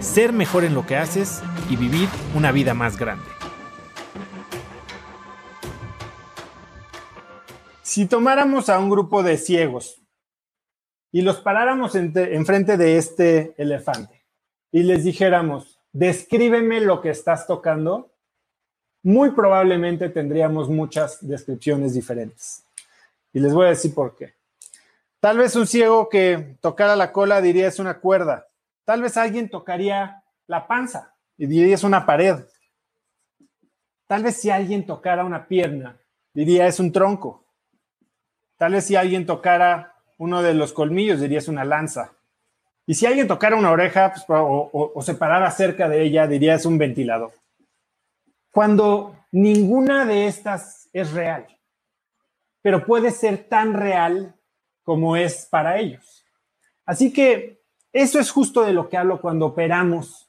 ser 0.00 0.32
mejor 0.32 0.64
en 0.64 0.74
lo 0.74 0.86
que 0.86 0.96
haces 0.96 1.42
y 1.68 1.76
vivir 1.76 2.08
una 2.34 2.52
vida 2.52 2.74
más 2.74 2.98
grande. 2.98 3.24
Si 7.82 8.06
tomáramos 8.06 8.68
a 8.68 8.78
un 8.78 8.90
grupo 8.90 9.22
de 9.22 9.38
ciegos 9.38 10.02
y 11.10 11.22
los 11.22 11.38
paráramos 11.40 11.94
enfrente 11.94 12.76
de 12.76 12.96
este 12.96 13.54
elefante 13.56 14.24
y 14.70 14.82
les 14.82 15.04
dijéramos, 15.04 15.80
descríbeme 15.92 16.80
lo 16.80 17.00
que 17.00 17.10
estás 17.10 17.46
tocando, 17.46 18.12
muy 19.02 19.30
probablemente 19.30 20.10
tendríamos 20.10 20.68
muchas 20.68 21.26
descripciones 21.26 21.94
diferentes. 21.94 22.62
Y 23.32 23.40
les 23.40 23.54
voy 23.54 23.66
a 23.66 23.70
decir 23.70 23.94
por 23.94 24.16
qué. 24.16 24.34
Tal 25.20 25.38
vez 25.38 25.56
un 25.56 25.66
ciego 25.66 26.08
que 26.08 26.56
tocara 26.60 26.94
la 26.94 27.10
cola 27.12 27.40
diría 27.40 27.68
es 27.68 27.78
una 27.78 28.00
cuerda. 28.00 28.47
Tal 28.88 29.02
vez 29.02 29.18
alguien 29.18 29.50
tocaría 29.50 30.24
la 30.46 30.66
panza 30.66 31.14
y 31.36 31.44
diría 31.44 31.74
es 31.74 31.84
una 31.84 32.06
pared. 32.06 32.46
Tal 34.06 34.22
vez 34.22 34.40
si 34.40 34.48
alguien 34.48 34.86
tocara 34.86 35.26
una 35.26 35.46
pierna, 35.46 36.00
diría 36.32 36.66
es 36.66 36.80
un 36.80 36.90
tronco. 36.90 37.44
Tal 38.56 38.72
vez 38.72 38.86
si 38.86 38.96
alguien 38.96 39.26
tocara 39.26 39.94
uno 40.16 40.40
de 40.40 40.54
los 40.54 40.72
colmillos, 40.72 41.20
diría 41.20 41.40
es 41.40 41.48
una 41.48 41.66
lanza. 41.66 42.12
Y 42.86 42.94
si 42.94 43.04
alguien 43.04 43.28
tocara 43.28 43.56
una 43.56 43.70
oreja 43.70 44.10
pues, 44.10 44.24
o, 44.30 44.70
o 44.72 45.02
se 45.02 45.14
parara 45.14 45.50
cerca 45.50 45.86
de 45.90 46.04
ella, 46.04 46.26
diría 46.26 46.54
es 46.54 46.64
un 46.64 46.78
ventilador 46.78 47.32
cuando 48.50 49.14
ninguna 49.30 50.06
de 50.06 50.26
estas 50.26 50.88
es 50.92 51.12
real, 51.12 51.46
pero 52.62 52.84
puede 52.84 53.10
ser 53.10 53.48
tan 53.48 53.74
real 53.74 54.34
como 54.82 55.16
es 55.16 55.46
para 55.46 55.78
ellos. 55.78 56.24
Así 56.86 57.12
que 57.12 57.60
eso 57.92 58.18
es 58.18 58.30
justo 58.30 58.64
de 58.64 58.72
lo 58.72 58.88
que 58.88 58.96
hablo 58.96 59.20
cuando 59.20 59.46
operamos 59.46 60.28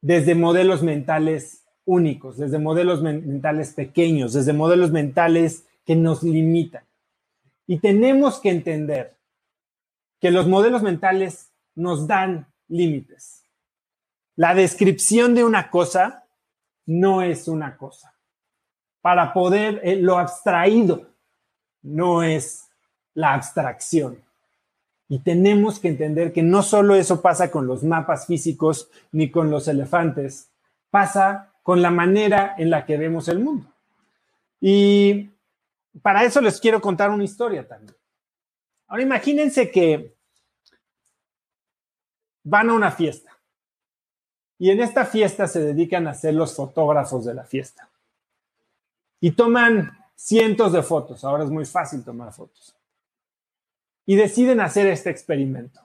desde 0.00 0.34
modelos 0.34 0.82
mentales 0.82 1.64
únicos, 1.84 2.36
desde 2.36 2.58
modelos 2.58 3.02
mentales 3.02 3.72
pequeños, 3.72 4.32
desde 4.32 4.52
modelos 4.52 4.90
mentales 4.90 5.66
que 5.84 5.96
nos 5.96 6.22
limitan. 6.22 6.84
Y 7.66 7.78
tenemos 7.78 8.40
que 8.40 8.50
entender 8.50 9.16
que 10.20 10.30
los 10.30 10.46
modelos 10.46 10.82
mentales 10.82 11.52
nos 11.74 12.06
dan 12.06 12.46
límites. 12.68 13.44
La 14.36 14.54
descripción 14.54 15.34
de 15.34 15.44
una 15.44 15.70
cosa 15.70 16.26
no 16.86 17.22
es 17.22 17.48
una 17.48 17.76
cosa. 17.76 18.14
Para 19.00 19.32
poder, 19.32 19.80
eh, 19.84 19.96
lo 19.96 20.18
abstraído 20.18 21.08
no 21.82 22.22
es 22.22 22.68
la 23.14 23.34
abstracción. 23.34 24.22
Y 25.08 25.20
tenemos 25.20 25.78
que 25.78 25.88
entender 25.88 26.32
que 26.32 26.42
no 26.42 26.62
solo 26.62 26.94
eso 26.94 27.22
pasa 27.22 27.50
con 27.50 27.66
los 27.66 27.82
mapas 27.82 28.26
físicos 28.26 28.90
ni 29.10 29.30
con 29.30 29.50
los 29.50 29.66
elefantes, 29.66 30.50
pasa 30.90 31.54
con 31.62 31.80
la 31.80 31.90
manera 31.90 32.54
en 32.58 32.70
la 32.70 32.84
que 32.84 32.98
vemos 32.98 33.28
el 33.28 33.38
mundo. 33.38 33.72
Y 34.60 35.30
para 36.02 36.24
eso 36.24 36.40
les 36.40 36.60
quiero 36.60 36.80
contar 36.80 37.10
una 37.10 37.24
historia 37.24 37.66
también. 37.66 37.96
Ahora 38.86 39.02
imagínense 39.02 39.70
que 39.70 40.14
van 42.42 42.70
a 42.70 42.74
una 42.74 42.90
fiesta 42.90 43.38
y 44.58 44.70
en 44.70 44.80
esta 44.80 45.04
fiesta 45.04 45.46
se 45.46 45.60
dedican 45.60 46.08
a 46.08 46.14
ser 46.14 46.34
los 46.34 46.54
fotógrafos 46.54 47.24
de 47.24 47.34
la 47.34 47.44
fiesta. 47.44 47.88
Y 49.20 49.32
toman 49.32 49.96
cientos 50.16 50.72
de 50.72 50.82
fotos. 50.82 51.24
Ahora 51.24 51.44
es 51.44 51.50
muy 51.50 51.64
fácil 51.64 52.04
tomar 52.04 52.32
fotos. 52.32 52.74
Y 54.08 54.16
deciden 54.16 54.60
hacer 54.60 54.86
este 54.86 55.10
experimento. 55.10 55.82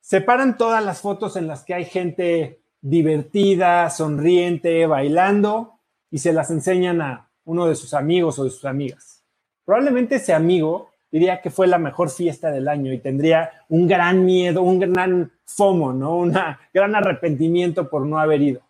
Separan 0.00 0.56
todas 0.58 0.84
las 0.84 1.00
fotos 1.00 1.36
en 1.36 1.46
las 1.46 1.62
que 1.62 1.72
hay 1.72 1.84
gente 1.84 2.58
divertida, 2.80 3.88
sonriente, 3.90 4.86
bailando, 4.86 5.78
y 6.10 6.18
se 6.18 6.32
las 6.32 6.50
enseñan 6.50 7.00
a 7.00 7.28
uno 7.44 7.68
de 7.68 7.76
sus 7.76 7.94
amigos 7.94 8.40
o 8.40 8.44
de 8.44 8.50
sus 8.50 8.64
amigas. 8.64 9.22
Probablemente 9.64 10.16
ese 10.16 10.34
amigo 10.34 10.90
diría 11.12 11.40
que 11.40 11.50
fue 11.50 11.68
la 11.68 11.78
mejor 11.78 12.10
fiesta 12.10 12.50
del 12.50 12.66
año 12.66 12.92
y 12.92 12.98
tendría 12.98 13.52
un 13.68 13.86
gran 13.86 14.24
miedo, 14.24 14.62
un 14.62 14.80
gran 14.80 15.30
FOMO, 15.44 15.92
¿no? 15.92 16.16
Un 16.16 16.36
gran 16.74 16.96
arrepentimiento 16.96 17.88
por 17.88 18.04
no 18.04 18.18
haber 18.18 18.42
ido. 18.42 18.62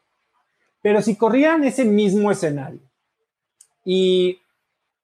Pero 0.83 1.01
si 1.01 1.17
corrían 1.17 1.65
ese 1.65 1.87
mismo 1.87 2.31
escenario 2.31 2.83
y 3.83 4.43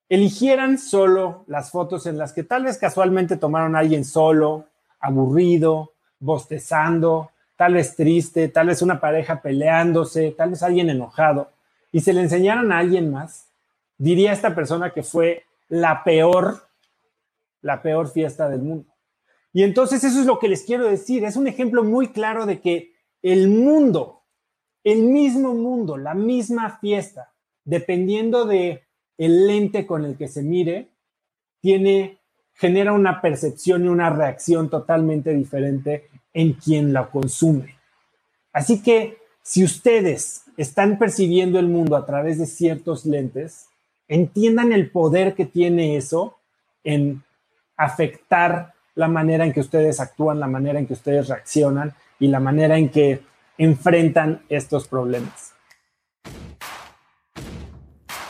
eligieran 0.09 0.79
solo 0.79 1.45
las 1.47 1.71
fotos 1.71 2.07
en 2.07 2.19
las 2.19 2.33
que 2.33 2.45
tal 2.45 2.65
vez 2.65 2.79
casualmente 2.79 3.37
tomaron 3.37 3.75
a 3.75 3.81
alguien 3.81 4.05
solo, 4.05 4.67
aburrido, 5.01 5.93
bostezando, 6.19 7.31
tal 7.57 7.75
vez 7.75 7.97
triste, 7.97 8.49
tal 8.49 8.69
vez 8.69 8.83
una 8.83 9.01
pareja 9.01 9.41
peleándose, 9.41 10.33
tal 10.33 10.51
vez 10.51 10.63
alguien 10.63 10.91
enojado, 10.91 11.51
y 11.93 12.01
se 12.01 12.13
le 12.13 12.23
enseñaran 12.23 12.71
a 12.73 12.79
alguien 12.79 13.11
más, 13.11 13.49
diría 13.99 14.33
esta 14.33 14.55
persona 14.55 14.91
que 14.91 15.03
fue 15.03 15.45
la 15.69 16.05
peor 16.05 16.67
la 17.67 17.83
peor 17.83 18.09
fiesta 18.09 18.49
del 18.49 18.63
mundo. 18.63 18.95
Y 19.53 19.63
entonces 19.63 20.05
eso 20.05 20.21
es 20.21 20.27
lo 20.27 20.39
que 20.39 20.49
les 20.49 20.63
quiero 20.63 20.87
decir. 20.87 21.25
Es 21.25 21.37
un 21.37 21.49
ejemplo 21.49 21.83
muy 21.83 22.09
claro 22.09 22.47
de 22.47 22.61
que 22.61 22.93
el 23.23 23.49
mundo, 23.49 24.23
el 24.85 25.03
mismo 25.03 25.53
mundo, 25.55 25.97
la 25.97 26.15
misma 26.15 26.79
fiesta, 26.79 27.33
dependiendo 27.65 28.45
de 28.45 28.86
el 29.19 29.47
lente 29.47 29.87
con 29.87 30.05
el 30.05 30.17
que 30.17 30.29
se 30.29 30.43
mire, 30.43 30.89
tiene 31.61 32.19
genera 32.57 32.93
una 32.93 33.21
percepción 33.21 33.85
y 33.85 33.89
una 33.89 34.11
reacción 34.11 34.71
totalmente 34.71 35.33
diferente 35.33 36.09
en 36.33 36.55
quien 36.55 36.93
la 36.93 37.11
consume. 37.11 37.77
Así 38.53 38.83
que 38.83 39.19
si 39.43 39.63
ustedes 39.63 40.45
están 40.57 40.99
percibiendo 40.99 41.59
el 41.59 41.69
mundo 41.69 41.97
a 41.97 42.07
través 42.07 42.39
de 42.39 42.47
ciertos 42.47 43.05
lentes, 43.05 43.69
entiendan 44.09 44.73
el 44.73 44.91
poder 44.91 45.35
que 45.35 45.45
tiene 45.45 45.97
eso 45.97 46.39
en 46.83 47.23
afectar 47.77 48.73
la 48.95 49.09
manera 49.09 49.45
en 49.45 49.53
que 49.53 49.61
ustedes 49.61 50.01
actúan, 50.01 50.41
la 50.41 50.47
manera 50.47 50.79
en 50.79 50.87
que 50.87 50.95
ustedes 50.95 51.29
reaccionan 51.29 51.95
y 52.19 52.29
la 52.29 52.41
manera 52.41 52.79
en 52.79 52.89
que 52.89 53.21
enfrentan 53.59 54.43
estos 54.49 54.89
problemas. 54.89 55.46